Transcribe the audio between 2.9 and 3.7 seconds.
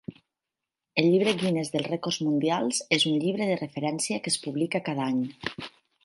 és un llibre de